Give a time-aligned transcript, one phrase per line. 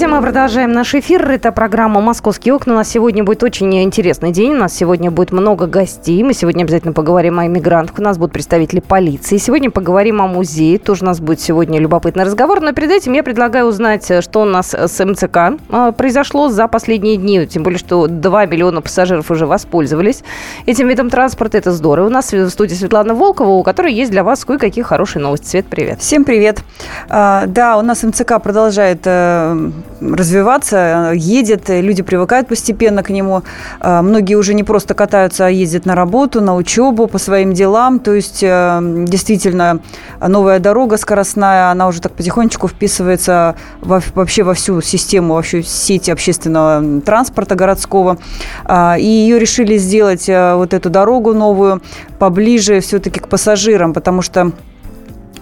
[0.00, 1.30] Здравствуйте, мы продолжаем наш эфир.
[1.30, 2.72] Это программа «Московские окна».
[2.72, 4.52] У нас сегодня будет очень интересный день.
[4.52, 6.22] У нас сегодня будет много гостей.
[6.22, 7.98] Мы сегодня обязательно поговорим о иммигрантах.
[7.98, 9.36] У нас будут представители полиции.
[9.36, 10.78] Сегодня поговорим о музее.
[10.78, 12.62] Тоже у нас будет сегодня любопытный разговор.
[12.62, 17.18] Но перед этим я предлагаю узнать, что у нас с МЦК а, произошло за последние
[17.18, 17.46] дни.
[17.46, 20.22] Тем более, что 2 миллиона пассажиров уже воспользовались
[20.64, 21.58] этим видом транспорта.
[21.58, 22.06] Это здорово.
[22.06, 25.46] У нас в студии Светлана Волкова, у которой есть для вас кое-какие хорошие новости.
[25.46, 26.00] Свет, привет.
[26.00, 26.62] Всем привет.
[27.10, 29.70] А, да, у нас МЦК продолжает э,
[30.00, 33.42] развиваться, едет, люди привыкают постепенно к нему.
[33.80, 37.98] А, многие уже не просто катаются, а ездят на работу, на учебу, по своим делам.
[38.00, 39.80] То есть, э, действительно,
[40.26, 46.08] новая дорога скоростная, она уже так потихонечку вписывается вообще во всю систему, во всю сеть
[46.08, 48.18] общественного транспорта городского.
[48.64, 51.82] А, и ее решили сделать, э, вот эту дорогу новую,
[52.18, 54.52] поближе все-таки к пассажирам, потому что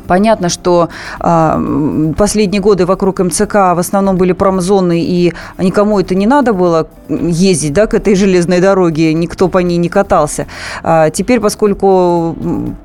[0.08, 0.88] Понятно, что
[1.20, 6.88] э, последние годы вокруг МЦК в основном были промзоны, и никому это не надо было
[7.08, 10.46] ездить да, к этой железной дороге, никто по ней не катался.
[10.82, 12.34] А теперь, поскольку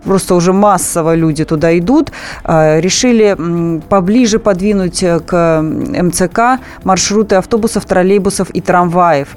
[0.04, 2.12] просто уже массово люди туда идут,
[2.44, 9.30] э, решили поближе подвинуть к МЦК маршруты автобусов, троллейбусов и трамваев.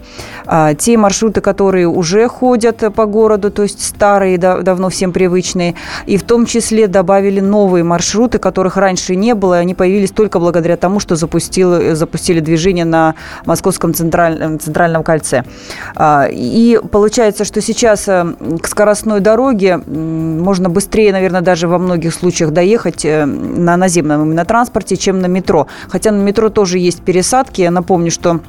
[0.46, 5.74] А, те маршруты, которые уже ходят по городу, то есть старые, да, давно всем привычные,
[6.06, 10.38] и в том числе добавили новые новые маршруты, которых раньше не было, они появились только
[10.38, 15.44] благодаря тому, что запустил, запустили движение на Московском центральном, центральном кольце.
[15.94, 18.24] А, и получается, что сейчас э,
[18.62, 24.46] к скоростной дороге можно быстрее, наверное, даже во многих случаях доехать э, на наземном именно
[24.46, 25.66] транспорте, чем на метро.
[25.88, 27.60] Хотя на метро тоже есть пересадки.
[27.60, 28.40] Я напомню, что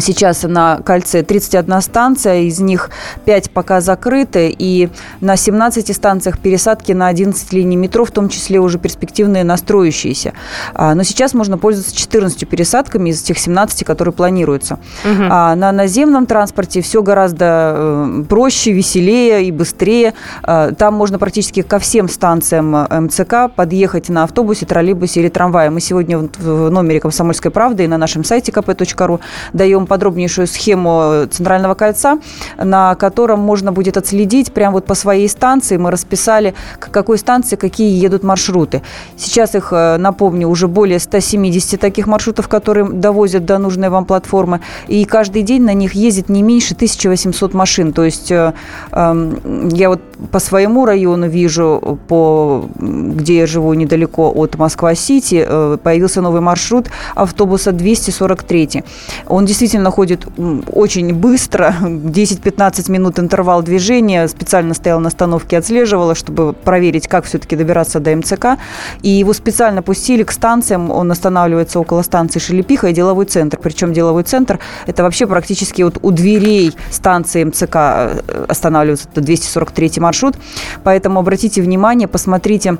[0.00, 2.90] Сейчас на кольце 31 станция, из них
[3.24, 4.90] 5 пока закрыты, и
[5.20, 10.34] на 17 станциях пересадки на 11 линий метро, в том числе уже перспективные настроящиеся.
[10.74, 14.74] А, но сейчас можно пользоваться 14 пересадками из тех 17, которые планируются.
[15.04, 15.22] Угу.
[15.30, 20.12] А на наземном транспорте все гораздо э, проще, веселее и быстрее.
[20.42, 25.70] А, там можно практически ко всем станциям э, МЦК подъехать на автобусе, троллейбусе или трамвае.
[25.70, 29.20] Мы сегодня в номере «Комсомольской правды» и на нашем сайте kp.ru
[29.54, 32.18] даем даем подробнейшую схему Центрального кольца,
[32.58, 35.76] на котором можно будет отследить прямо вот по своей станции.
[35.76, 38.82] Мы расписали, к какой станции какие едут маршруты.
[39.16, 44.60] Сейчас их, э, напомню, уже более 170 таких маршрутов, которые довозят до нужной вам платформы.
[44.88, 47.92] И каждый день на них ездит не меньше 1800 машин.
[47.92, 48.52] То есть э,
[48.92, 50.00] эм, я вот
[50.32, 56.86] по своему району вижу, по, где я живу недалеко от Москва-Сити, э, появился новый маршрут
[57.14, 58.82] автобуса 243.
[59.28, 60.26] Он действительно действительно ходит
[60.72, 64.26] очень быстро, 10-15 минут интервал движения.
[64.26, 68.58] Специально стояла на остановке, отслеживала, чтобы проверить, как все-таки добираться до МЦК.
[69.02, 70.90] И его специально пустили к станциям.
[70.90, 73.58] Он останавливается около станции Шелепиха и деловой центр.
[73.62, 80.36] Причем деловой центр– это вообще практически вот у дверей станции МЦК э, останавливается 243 маршрут.
[80.82, 82.78] Поэтому обратите внимание, посмотрите,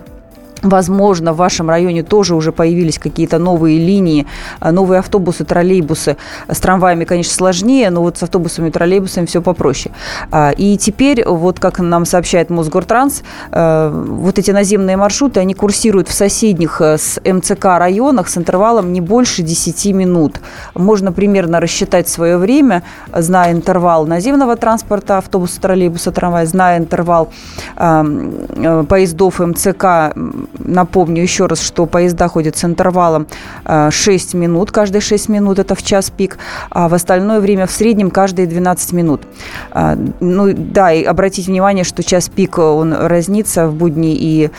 [0.63, 4.27] Возможно, в вашем районе тоже уже появились какие-то новые линии,
[4.61, 6.17] а, новые автобусы, троллейбусы.
[6.49, 9.95] С трамваями, конечно, сложнее, но вот с автобусами и троллейбусами все попроще.
[10.31, 16.09] А, и теперь, вот как нам сообщает Мосгортранс, а, вот эти наземные маршруты, они курсируют
[16.09, 20.41] в соседних с МЦК районах с интервалом не больше 10 минут.
[20.75, 22.83] Можно примерно рассчитать свое время,
[23.15, 27.31] зная интервал наземного транспорта, автобуса, троллейбуса, трамвая, зная интервал
[27.77, 30.15] поездов МЦК
[30.59, 33.27] Напомню еще раз, что поезда ходят с интервалом
[33.65, 36.39] 6 э, минут, каждые 6 минут это в час пик,
[36.71, 39.23] а в остальное время в среднем каждые 12 минут.
[39.71, 44.51] А, ну да, и обратите внимание, что час пик он разнится в будни и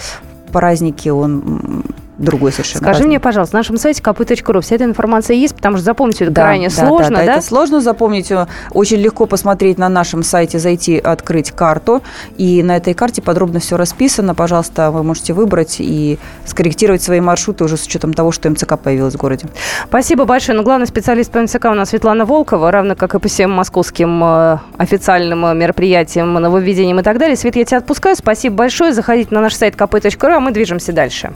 [0.51, 1.83] праздники он
[2.19, 2.83] другой совершенно.
[2.83, 3.07] Скажи разный.
[3.07, 6.41] мне, пожалуйста, на нашем сайте kp.ru вся эта информация есть, потому что запомнить это да,
[6.43, 7.33] крайне да, сложно, да, да?
[7.33, 8.31] Это сложно запомнить.
[8.71, 12.03] Очень легко посмотреть на нашем сайте, зайти, открыть карту,
[12.37, 14.35] и на этой карте подробно все расписано.
[14.35, 19.15] Пожалуйста, вы можете выбрать и скорректировать свои маршруты уже с учетом того, что МЦК появилась
[19.15, 19.47] в городе.
[19.87, 20.57] Спасибо большое.
[20.57, 24.23] Ну, главный специалист по МЦК у нас Светлана Волкова, равно как и по всем московским
[24.23, 27.35] э, официальным э, мероприятиям, нововведениям и так далее.
[27.35, 28.15] Свет, я тебя отпускаю.
[28.15, 28.93] Спасибо большое.
[28.93, 31.31] Заходите на наш сайт kp.ru, а мы движемся дальше.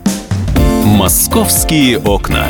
[0.94, 2.46] «Московские окна».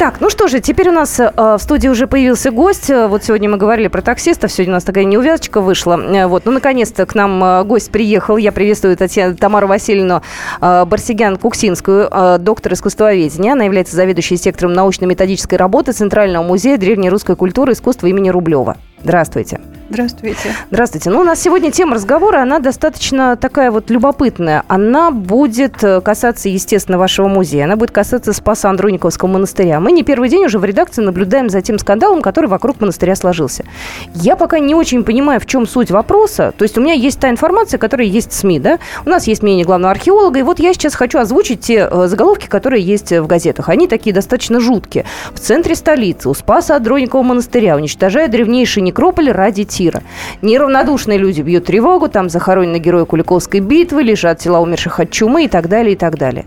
[0.00, 2.90] Так, ну что же, теперь у нас э, в студии уже появился гость.
[2.90, 5.96] Вот сегодня мы говорили про таксистов, сегодня у нас такая неувязочка вышла.
[5.96, 8.36] Э, вот, ну наконец-то к нам э, гость приехал.
[8.36, 10.22] Я приветствую Татьяну, Тамару Васильевну
[10.60, 13.52] э, Барсигян-Куксинскую, э, доктор искусствоведения.
[13.52, 18.76] Она является заведующей сектором научно-методической работы Центрального музея древнерусской культуры и искусства имени Рублева.
[19.02, 19.60] Здравствуйте.
[19.88, 20.52] Здравствуйте.
[20.70, 21.10] Здравствуйте.
[21.10, 24.64] Ну, у нас сегодня тема разговора, она достаточно такая вот любопытная.
[24.66, 27.64] Она будет э, касаться, естественно, вашего музея.
[27.64, 29.78] Она будет касаться Спаса Андрониковского монастыря.
[29.78, 33.64] Мы не первый день уже в редакции наблюдаем за тем скандалом, который вокруг монастыря сложился.
[34.12, 36.52] Я пока не очень понимаю, в чем суть вопроса.
[36.56, 38.80] То есть у меня есть та информация, которая есть в СМИ, да?
[39.04, 42.48] У нас есть мнение главного археолога, и вот я сейчас хочу озвучить те э, заголовки,
[42.48, 43.68] которые есть в газетах.
[43.68, 45.04] Они такие достаточно жуткие.
[45.32, 50.02] В центре столицы у Спаса Андроникова монастыря уничтожают древнейший некрополь ради тира.
[50.42, 55.48] Неравнодушные люди бьют тревогу, там захоронены герои Куликовской битвы, лежат тела умерших от чумы и
[55.48, 56.46] так далее, и так далее.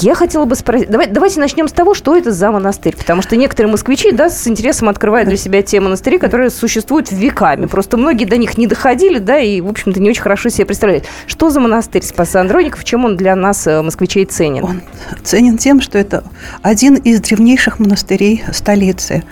[0.00, 3.36] Я хотела бы спросить, давай, давайте начнем с того, что это за монастырь, потому что
[3.36, 7.66] некоторые москвичи, да, с интересом открывают для себя те монастыри, которые существуют веками.
[7.66, 11.04] Просто многие до них не доходили, да, и, в общем-то, не очень хорошо себе представляют.
[11.26, 14.64] Что за монастырь Спаса Андроников, чем он для нас, э, москвичей, ценен?
[14.64, 14.82] Он
[15.22, 16.24] ценен тем, что это
[16.62, 19.22] один из древнейших монастырей столицы.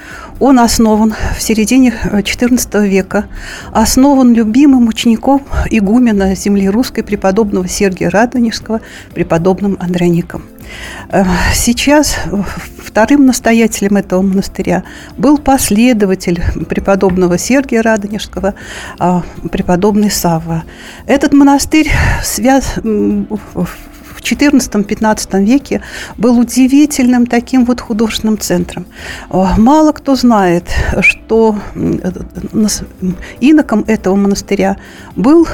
[0.42, 3.26] Он основан в середине XIV э, века,
[3.70, 8.80] основан любимым учеником игумена земли русской преподобного Сергия Радонежского,
[9.14, 10.42] преподобным Андроником.
[11.10, 11.22] Э,
[11.54, 12.16] сейчас
[12.76, 14.82] вторым настоятелем этого монастыря
[15.16, 18.54] был последователь преподобного Сергия Радонежского,
[18.98, 19.22] а,
[19.52, 20.64] преподобный Савва.
[21.06, 21.88] Этот монастырь
[22.24, 22.74] связ
[24.22, 25.82] в XIV-XV веке
[26.16, 28.86] был удивительным таким вот художественным центром.
[29.30, 30.64] Мало кто знает,
[31.00, 31.56] что
[33.40, 34.76] иноком этого монастыря
[35.16, 35.46] был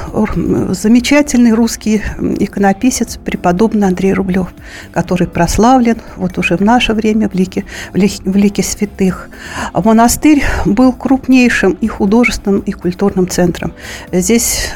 [0.69, 2.01] замечательный русский
[2.39, 4.47] иконописец преподобный Андрей Рублев,
[4.91, 9.29] который прославлен вот уже в наше время в лике, в лике, в лике святых.
[9.73, 13.73] Монастырь был крупнейшим и художественным, и культурным центром.
[14.11, 14.71] Здесь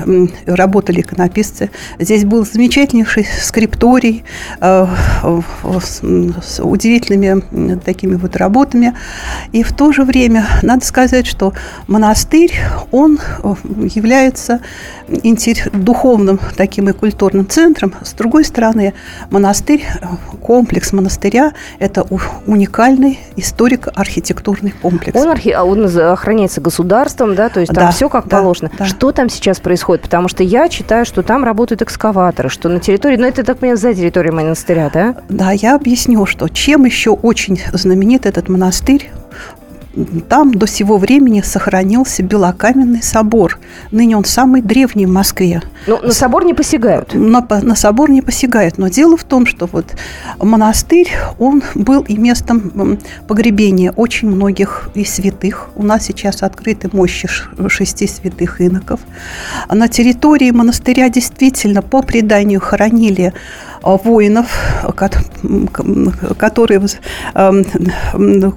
[0.45, 1.69] работали иконописцы,
[1.99, 4.24] здесь был замечательнейший скрипт историй,
[4.62, 4.88] э,
[6.41, 8.95] с удивительными такими вот работами.
[9.51, 11.53] И в то же время надо сказать, что
[11.88, 12.53] монастырь,
[12.91, 13.53] он э,
[13.94, 14.62] является
[15.74, 17.94] духовным таким и культурным центром.
[18.03, 18.94] С другой стороны,
[19.30, 19.86] монастырь,
[20.41, 22.06] комплекс монастыря– это
[22.47, 25.19] уникальный историко-архитектурный комплекс.
[25.19, 25.50] Он, архи...
[25.50, 28.71] А он охраняется государством, да, то есть там да, все как да, положено.
[28.77, 28.86] Да.
[28.86, 30.03] Что там сейчас происходит?
[30.03, 33.93] Потому что я читаю, что там работают экскаваторы, что на территории, ну это, так за
[33.93, 35.15] территорией монастыря, да?
[35.29, 39.09] Да, я объясню, что чем еще очень знаменит этот монастырь,
[40.27, 43.59] там до сего времени сохранился Белокаменный собор.
[43.91, 45.61] Ныне он самый древний в Москве.
[45.87, 47.13] Ну, на собор не посягают?
[47.13, 48.77] На, на собор не посягают.
[48.77, 49.85] Но дело в том, что вот
[50.39, 52.97] монастырь, он был и местом
[53.27, 55.69] погребения очень многих и святых.
[55.75, 57.27] У нас сейчас открыты мощи
[57.67, 58.99] шести святых иноков.
[59.69, 64.47] На территории монастыря действительно по преданию хоронили а, воинов,
[66.38, 66.81] которые
[67.33, 67.65] эм,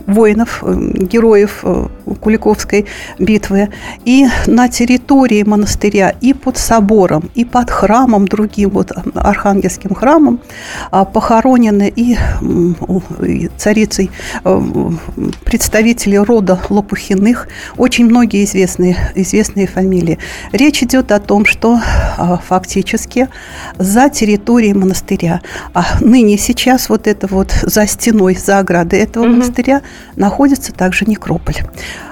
[0.07, 1.87] воинов, героев э,
[2.21, 2.87] Куликовской
[3.19, 3.69] битвы.
[4.05, 10.41] И на территории монастыря и под собором, и под храмом, другим вот архангельским храмом
[10.91, 12.17] а, похоронены и
[13.57, 14.11] царицей
[14.45, 14.61] э,
[15.45, 20.19] представители рода Лопухиных, очень многие известные, известные фамилии.
[20.53, 21.79] Речь идет о том, что
[22.19, 23.29] а, фактически
[23.79, 25.41] за территорией монастыря монастыря.
[25.75, 29.33] А ныне сейчас вот это вот за стеной, за оградой этого угу.
[29.33, 29.83] монастыря
[30.17, 31.57] находится также некрополь.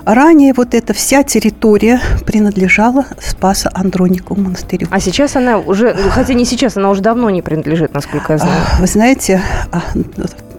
[0.04, 4.88] Ранее вот эта вся территория принадлежала Спаса Андронику монастырю.
[4.90, 8.60] А сейчас она уже, хотя не сейчас, она уже давно не принадлежит, насколько я знаю.
[8.80, 9.82] Вы знаете, а,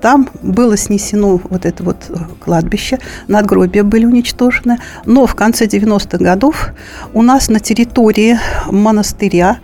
[0.02, 1.98] там было снесено вот это вот
[2.40, 6.70] кладбище, надгробия были уничтожены, но в конце 90-х годов
[7.14, 9.58] у нас на территории монастыря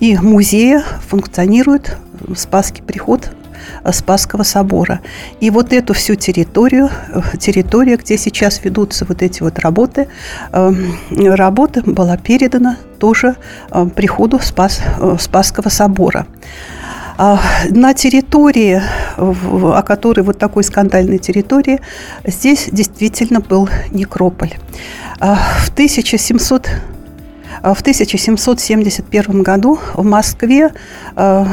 [0.00, 1.96] и музея функционирует
[2.36, 3.30] Спасский приход
[3.84, 5.00] э, Спасского собора.
[5.40, 10.08] И вот эту всю территорию, э, территория, где сейчас ведутся вот эти вот работы,
[10.50, 13.36] работа была передана тоже
[13.94, 14.80] приходу Спас,
[15.18, 16.26] Спасского собора.
[17.16, 18.80] А на территории,
[19.18, 21.80] о которой вот такой скандальной территории,
[22.24, 24.54] здесь действительно был некрополь.
[25.18, 26.70] В 1700
[27.62, 30.72] в 1771 году в Москве
[31.16, 31.44] э,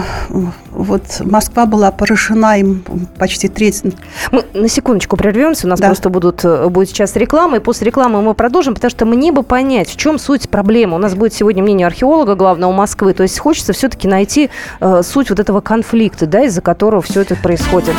[0.72, 2.84] вот Москва была поражена им
[3.18, 3.84] почти треть.
[4.32, 5.88] Мы на секундочку прервемся, у нас да.
[5.88, 9.44] просто будут, э, будет сейчас реклама, и после рекламы мы продолжим, потому что мне бы
[9.44, 10.96] понять, в чем суть проблемы.
[10.96, 14.50] У нас будет сегодня мнение археолога главного Москвы, то есть хочется все-таки найти
[14.80, 17.96] э, суть вот этого конфликта, да, из-за которого все это происходит.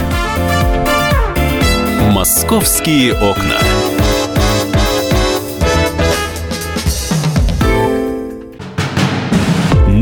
[2.10, 3.58] Московские окна.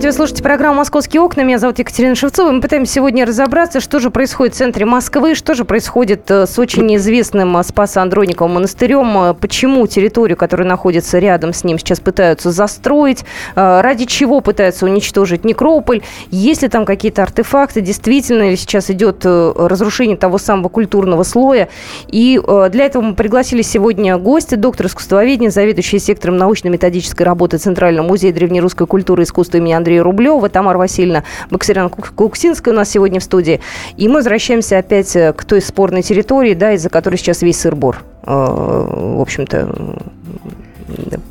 [0.00, 1.42] Здравствуйте, вы слушаете программу «Московские окна».
[1.42, 2.50] Меня зовут Екатерина Шевцова.
[2.52, 6.58] Мы пытаемся сегодня разобраться, что же происходит в центре Москвы, что же происходит э, с
[6.58, 12.50] очень известным э, Спасо-Андрониковым монастырем, э, почему территорию, которая находится рядом с ним, сейчас пытаются
[12.50, 19.26] застроить, ради чего пытаются уничтожить некрополь, есть ли там какие-то артефакты, действительно ли сейчас идет
[19.26, 21.68] разрушение того самого культурного слоя.
[22.08, 22.40] И
[22.70, 28.86] для этого мы пригласили сегодня гостя, доктор искусствоведения, заведующий сектором научно-методической работы Центрального музея древнерусской
[28.86, 33.60] культуры и искусства имени Андрея Рублева, Тамара Васильевна Баксарян Куксинская у нас сегодня в студии.
[33.96, 38.02] И мы возвращаемся опять э, к той спорной территории, да, из-за которой сейчас весь сыр-бор,
[38.24, 39.98] э, в общем-то,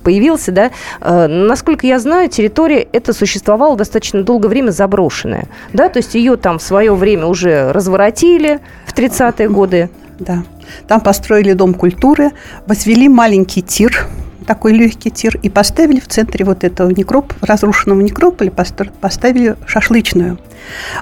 [0.03, 0.71] появился, да.
[1.01, 6.35] Э, насколько я знаю, территория эта существовала достаточно долгое время заброшенная, да, то есть ее
[6.35, 9.89] там в свое время уже разворотили в 30-е годы.
[10.19, 10.43] Да,
[10.87, 12.31] там построили дом культуры,
[12.67, 14.05] возвели маленький тир,
[14.49, 20.39] такой легкий тир, и поставили в центре вот этого некроп, разрушенного некрополя, поставили шашлычную.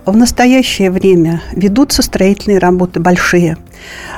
[0.06, 3.56] В настоящее время ведутся строительные работы большие.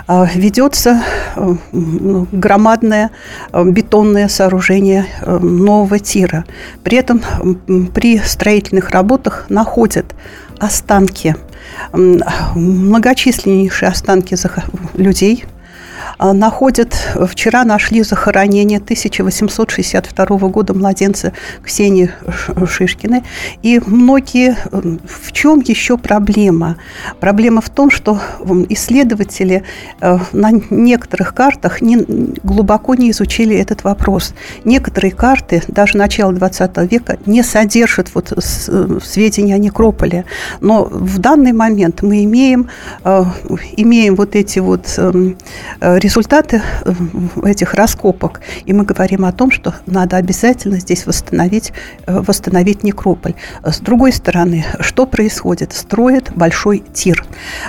[0.08, 1.04] А, ведется
[1.36, 3.12] э, ну, громадное
[3.54, 6.46] э, бетонное сооружение э, нового тира.
[6.84, 7.22] При этом
[7.94, 10.16] при строительных работах находят
[10.58, 11.36] останки,
[11.94, 14.36] многочисленнейшие останки
[14.96, 15.46] людей–
[16.20, 16.96] находят,
[17.28, 21.34] вчера нашли захоронение 1862 года младенца
[21.64, 22.12] Ксении
[22.68, 23.24] Шишкиной.
[23.64, 24.58] И многие...
[25.06, 26.78] В чем еще проблема?
[27.20, 28.20] Проблема в том, что
[28.70, 29.64] исследователи
[30.02, 31.98] э, на некоторых картах не,
[32.44, 34.34] глубоко не изучили этот вопрос.
[34.66, 38.34] Некоторые карты, даже начала 20 века, не содержат вот
[39.04, 40.26] сведения о некрополе.
[40.60, 42.70] Но в данный момент мы имеем,
[43.04, 43.24] э,
[43.78, 45.38] имеем вот эти вот эм,
[46.10, 46.94] результаты э,
[47.46, 51.72] этих раскопок, и мы говорим о том, что надо обязательно здесь восстановить,
[52.08, 53.36] э, восстановить некрополь.
[53.64, 55.74] С другой стороны, что происходит?
[55.74, 57.26] Строят большой тир.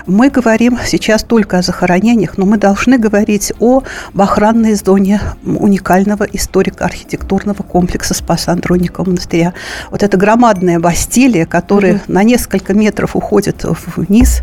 [0.06, 3.82] Мы говорим сейчас только о захоронениях, но мы должны говорить о
[4.16, 9.52] охранной зоне уникального историко-архитектурного комплекса Спаса Андроника монастыря.
[9.90, 12.02] Вот это громадная бастилия, которая угу.
[12.08, 13.66] на несколько метров уходит
[13.96, 14.40] вниз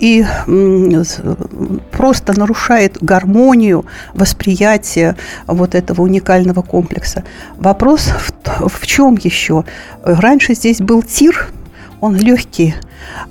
[0.00, 0.26] и
[1.90, 7.22] просто нарушает нарушает гармонию восприятия вот этого уникального комплекса.
[7.56, 8.10] Вопрос
[8.44, 9.64] в, в чем еще?
[10.02, 11.48] Раньше здесь был тир,
[12.00, 12.74] он легкий.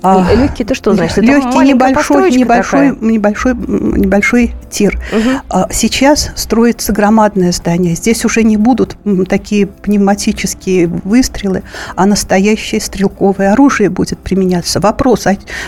[0.02, 1.18] А, легкий это что значит?
[1.18, 4.98] Легкий небольшой, небольшой, небольшой, небольшой тир.
[5.12, 5.66] Угу.
[5.70, 7.94] Сейчас строится громадное здание.
[7.94, 8.96] Здесь уже не будут
[9.28, 11.62] такие пневматические выстрелы,
[11.94, 14.80] а настоящее стрелковое оружие будет применяться.
[14.80, 15.26] Вопрос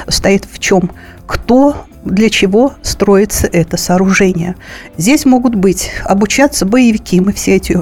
[0.09, 0.91] стоит в чем?
[1.27, 1.77] Кто
[2.09, 4.57] для чего строится это сооружение.
[4.97, 7.77] Здесь могут быть обучаться боевики, мы все эти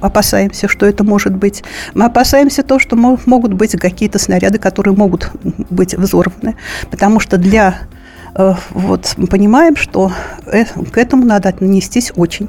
[0.00, 1.64] опасаемся, что это может быть.
[1.94, 5.30] Мы опасаемся то, что могут быть какие-то снаряды, которые могут
[5.70, 6.56] быть взорваны,
[6.90, 7.80] потому что для
[8.34, 10.10] вот, мы понимаем, что
[10.46, 12.48] э, к этому надо отнестись очень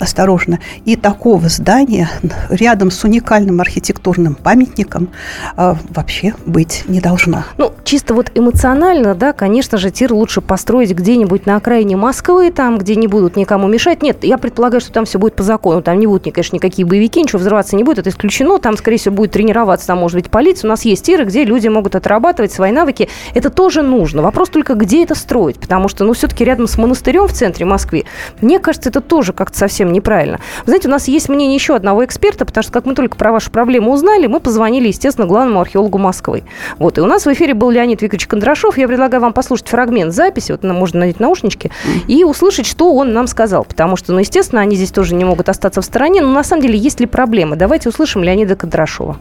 [0.00, 0.58] осторожно.
[0.84, 2.08] И такого здания
[2.48, 5.10] рядом с уникальным архитектурным памятником
[5.56, 7.44] э, вообще быть не должно.
[7.58, 12.78] Ну, чисто вот эмоционально, да, конечно же, тир лучше построить где-нибудь на окраине Москвы, там,
[12.78, 14.02] где не будут никому мешать.
[14.02, 15.82] Нет, я предполагаю, что там все будет по закону.
[15.82, 18.58] Там не будут, конечно, никакие боевики, ничего взрываться не будет, это исключено.
[18.58, 20.68] Там, скорее всего, будет тренироваться, там, может быть, полиция.
[20.68, 23.08] У нас есть тиры, где люди могут отрабатывать свои навыки.
[23.34, 24.22] Это тоже нужно.
[24.22, 28.04] Вопрос только, где это строить, потому что, ну, все-таки рядом с монастырем в центре Москвы,
[28.40, 30.38] мне кажется, это тоже как-то совсем неправильно.
[30.64, 33.32] Вы знаете, у нас есть мнение еще одного эксперта, потому что как мы только про
[33.32, 36.44] вашу проблему узнали, мы позвонили, естественно, главному археологу Москвы.
[36.78, 38.78] Вот, и у нас в эфире был Леонид Викторович Кондрашов.
[38.78, 41.70] Я предлагаю вам послушать фрагмент записи, вот можно надеть наушнички,
[42.06, 45.48] и услышать, что он нам сказал, потому что, ну, естественно, они здесь тоже не могут
[45.48, 47.56] остаться в стороне, но на самом деле есть ли проблемы?
[47.56, 49.18] Давайте услышим Леонида Кондрашова.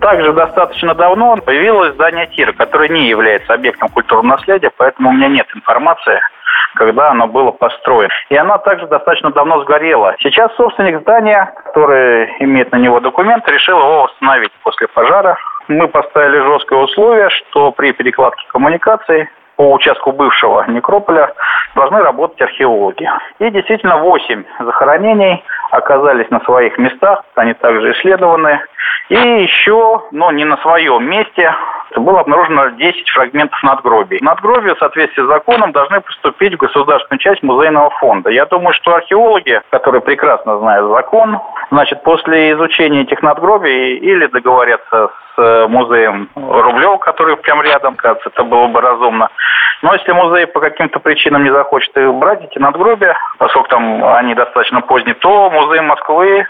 [0.00, 5.28] Также достаточно давно появилось здание тира, которое не является объектом культурного наследия, поэтому у меня
[5.28, 6.20] нет информации
[6.74, 8.08] когда оно было построено.
[8.28, 10.14] И оно также достаточно давно сгорело.
[10.20, 15.36] Сейчас собственник здания, который имеет на него документы, решил его восстановить после пожара.
[15.66, 21.34] Мы поставили жесткое условие, что при перекладке коммуникаций по участку бывшего некрополя
[21.74, 23.10] должны работать археологи.
[23.40, 28.60] И действительно 8 захоронений оказались на своих местах, они также исследованы.
[29.08, 31.54] И еще, но не на своем месте,
[31.96, 34.18] было обнаружено 10 фрагментов надгробий.
[34.20, 38.28] Надгробия в соответствии с законом должны поступить в государственную часть музейного фонда.
[38.28, 45.10] Я думаю, что археологи, которые прекрасно знают закон, значит, после изучения этих надгробий или договорятся
[45.34, 49.30] с э, музеем Рублева, который прямо рядом, кажется, это было бы разумно.
[49.80, 54.34] Но если музей по каким-то причинам не захочет их брать, эти надгробия, поскольку там они
[54.34, 56.46] достаточно поздние, то музей Москвы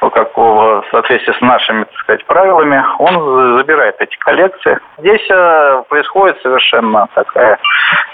[0.00, 4.78] как в соответствии с нашими, так сказать, правилами, он забирает эти коллекции.
[4.98, 7.58] Здесь э, происходит совершенно такая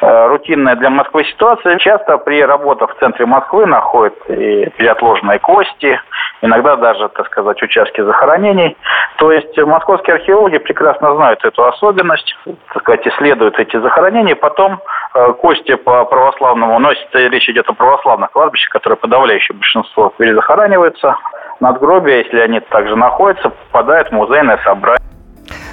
[0.00, 1.78] э, рутинная для Москвы ситуация.
[1.78, 6.00] Часто при работах в центре Москвы находят и переотложенные кости,
[6.40, 8.76] иногда даже, так сказать, участки захоронений.
[9.18, 12.37] То есть московские археологи прекрасно знают эту особенность,
[12.73, 14.80] так сказать, исследуют эти захоронения, потом
[15.14, 21.16] э, кости по православному, но если речь идет о православных кладбищах, которые подавляющее большинство перезахораниваются,
[21.62, 25.00] надгробия, если они также находятся, попадают в музейное собрание.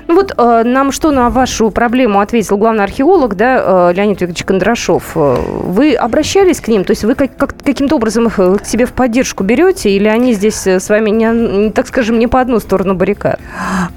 [0.10, 4.44] Ну вот э, нам что на вашу проблему ответил главный археолог, да, э, Леонид Викторович
[4.44, 5.12] Кондрашов.
[5.14, 6.84] Э, вы обращались к ним?
[6.84, 9.92] То есть вы как, как, каким-то образом их э, к себе в поддержку берете?
[9.92, 13.40] Или они здесь э, с вами, не, так скажем, не по одну сторону баррикад?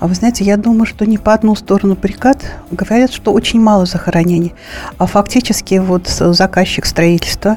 [0.00, 2.44] А вы знаете, я думаю, что не по одну сторону баррикад.
[2.70, 4.52] Говорят, что очень мало захоронений.
[4.98, 7.56] А фактически вот заказчик строительства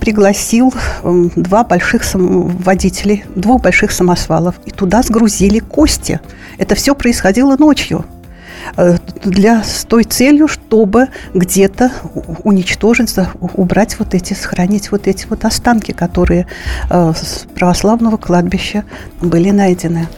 [0.00, 0.74] пригласил
[1.04, 4.56] эм, два больших водителей, двух больших самосвалов.
[4.64, 6.20] И туда сгрузили кости.
[6.58, 8.04] Это все происходило ночью
[9.24, 11.90] для, с той целью, чтобы где-то
[12.44, 13.14] уничтожить,
[13.54, 16.46] убрать вот эти, сохранить вот эти вот останки, которые
[16.90, 18.84] э, с православного кладбища
[19.20, 20.08] были найдены.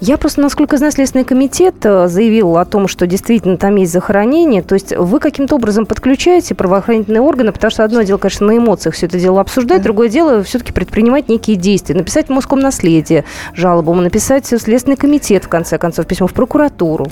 [0.00, 4.62] Я просто, насколько знаю, Следственный комитет э, заявил о том, что действительно там есть захоронение.
[4.62, 8.94] То есть вы каким-то образом подключаете правоохранительные органы, потому что одно дело, конечно, на эмоциях
[8.94, 9.84] все это дело обсуждать, да.
[9.84, 11.94] другое дело все-таки предпринимать некие действия.
[11.94, 17.06] Написать в наследие жалобу, написать в Следственный комитет, в конце концов, письмо в прокуратуру.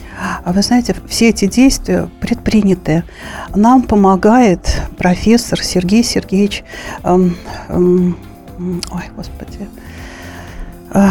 [0.45, 0.78] А вы знаете,
[1.09, 3.05] все эти действия предприняты.
[3.55, 6.65] Нам помогает профессор Сергей Сергеевич...
[7.03, 7.37] Эм,
[7.69, 8.17] эм,
[8.91, 9.69] ой, господи...
[10.93, 11.09] Э,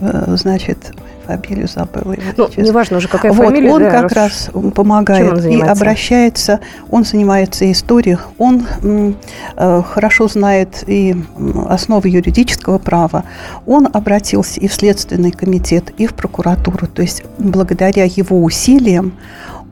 [0.00, 0.92] Э, значит,
[1.28, 2.14] фамилию забыла.
[2.36, 3.70] Ну, неважно уже, какая вот, фамилия.
[3.72, 6.60] Он да, как раз помогает он и обращается,
[6.90, 8.66] он занимается историей, он
[9.56, 11.16] э, хорошо знает и
[11.68, 13.24] основы юридического права.
[13.66, 16.86] Он обратился и в Следственный комитет, и в прокуратуру.
[16.86, 19.12] То есть благодаря его усилиям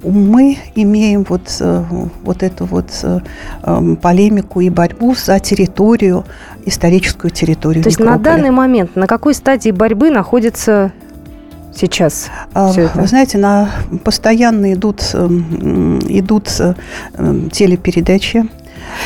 [0.03, 1.85] мы имеем вот, э,
[2.23, 3.21] вот эту вот э,
[3.63, 6.25] эм, полемику и борьбу за территорию,
[6.65, 7.83] историческую территорию.
[7.83, 10.93] То есть на данный момент на какой стадии борьбы находится
[11.77, 12.29] сейчас?
[12.55, 13.71] А, вы знаете, на,
[14.05, 16.75] постоянно идут, эм, идут э,
[17.53, 18.49] телепередачи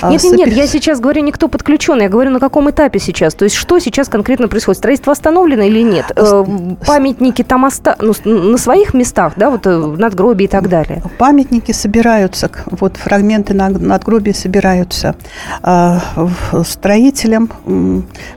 [0.03, 2.99] а, нет, нет, нет, я сейчас говорю не кто подключен, я говорю на каком этапе
[2.99, 3.35] сейчас.
[3.35, 4.79] То есть что сейчас конкретно происходит?
[4.79, 6.07] Строительство остановлено или нет?
[6.17, 6.45] Э,
[6.87, 7.97] памятники там оста...
[8.01, 11.03] ну, на своих местах, да, вот э, надгробие и так далее?
[11.19, 15.15] Памятники собираются, вот фрагменты надгробия собираются.
[15.63, 16.01] А,
[16.67, 17.51] строителям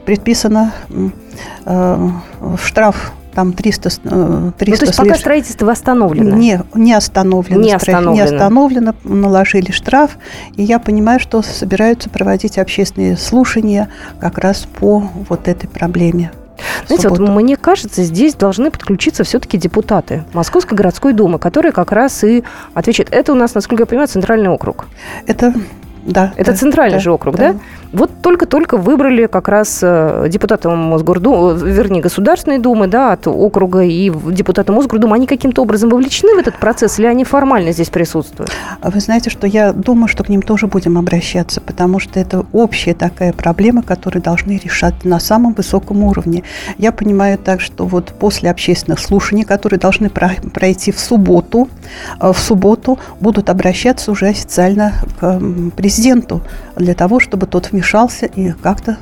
[0.06, 0.74] предписано
[1.66, 2.10] э,
[2.62, 6.36] штраф там 300, 300 ну, то есть пока строительство остановлено?
[6.36, 7.62] Не, не остановлено.
[7.62, 8.14] Не остановлено.
[8.14, 10.18] Не остановлено, наложили штраф.
[10.56, 16.32] И я понимаю, что собираются проводить общественные слушания как раз по вот этой проблеме.
[16.88, 22.24] Знаете, вот мне кажется, здесь должны подключиться все-таки депутаты Московской городской думы, которые как раз
[22.24, 22.44] и
[22.74, 23.10] отвечают.
[23.12, 24.86] Это у нас, насколько я понимаю, центральный округ.
[25.26, 25.54] Это
[26.06, 26.34] да.
[26.36, 27.54] Это да, центральный да, же округ, да?
[27.54, 27.60] да?
[27.94, 34.12] Вот только-только выбрали как раз э, депутата Мосгордумы, вернее, Государственной Думы, да, от округа и
[34.32, 35.16] депутата Мосгордумы.
[35.16, 38.52] Они каким-то образом вовлечены в этот процесс или они формально здесь присутствуют?
[38.82, 42.48] А вы знаете, что я думаю, что к ним тоже будем обращаться, потому что это
[42.52, 46.42] общая такая проблема, которую должны решать на самом высоком уровне.
[46.80, 51.70] Я понимаю так, что вот после общественных слушаний, которые должны пройти в субботу,
[52.20, 55.40] э, в субботу будут обращаться уже официально к
[55.76, 56.42] президенту
[56.76, 58.98] для того, чтобы тот вмешался вмешался и как-то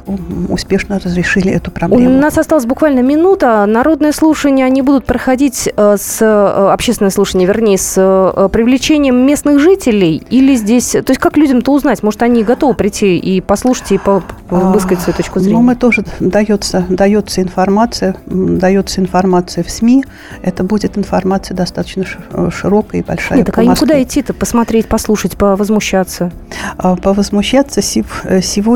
[0.49, 2.17] успешно разрешили эту проблему.
[2.17, 3.65] У нас осталась буквально минута.
[3.67, 9.59] Народные слушания, они будут проходить э, с э, общественное слушание, вернее, с э, привлечением местных
[9.59, 10.91] жителей или здесь...
[10.91, 12.03] То есть как людям-то узнать?
[12.03, 15.57] Может, они готовы прийти и послушать, и по высказать свою точку зрения?
[15.57, 20.03] Ну, мы тоже дается, дается информация, дается информация в СМИ.
[20.41, 22.03] Это будет информация достаточно
[22.51, 23.37] широкая и большая.
[23.39, 24.33] Нет, так а им куда идти-то?
[24.33, 26.31] Посмотреть, послушать, повозмущаться?
[26.77, 28.70] Повозмущаться сегодня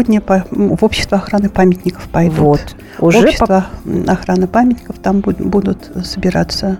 [0.52, 2.38] в общество охраны памятников пойдут.
[2.38, 2.76] Вот.
[3.00, 4.12] Уже общество по...
[4.12, 6.78] охраны памятников там будут собираться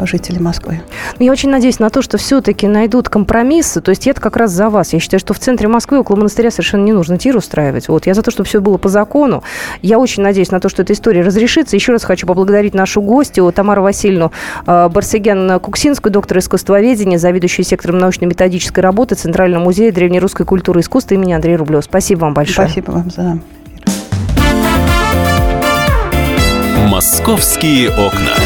[0.00, 0.80] жители Москвы.
[1.18, 3.80] Ну, я очень надеюсь на то, что все-таки найдут компромиссы.
[3.80, 4.92] То есть я как раз за вас.
[4.92, 7.88] Я считаю, что в центре Москвы около монастыря совершенно не нужно тир устраивать.
[7.88, 8.06] Вот.
[8.06, 9.42] Я за то, чтобы все было по закону.
[9.82, 11.76] Я очень надеюсь на то, что эта история разрешится.
[11.76, 14.32] Еще раз хочу поблагодарить нашу гостью Тамару Васильевну
[14.66, 21.32] э, Барсегян-Куксинскую, доктор искусствоведения, заведующую сектором научно-методической работы Центрального музея древнерусской культуры и искусства имени
[21.32, 21.80] Андрея Рублева.
[21.80, 22.68] Спасибо вам большое.
[22.68, 23.38] Спасибо вам за
[26.88, 28.45] Московские окна.